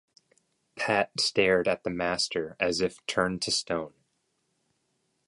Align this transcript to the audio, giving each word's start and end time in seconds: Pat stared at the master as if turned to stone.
Pat 0.75 1.11
stared 1.19 1.67
at 1.67 1.83
the 1.83 1.91
master 1.91 2.57
as 2.59 2.81
if 2.81 3.05
turned 3.05 3.39
to 3.43 3.51
stone. 3.51 3.93